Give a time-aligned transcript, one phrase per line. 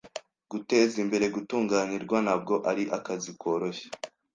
[0.51, 3.87] Gutezimbere gutunganirwa ntabwo ari akazi koroshye.